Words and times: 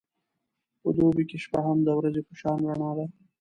په 0.81 0.89
دوبی 0.97 1.23
کې 1.29 1.37
شپه 1.43 1.59
هم 1.65 1.77
د 1.87 1.89
ورځې 1.99 2.21
په 2.27 2.33
شان 2.39 2.59
رڼا 2.67 2.91
ده. 2.97 3.05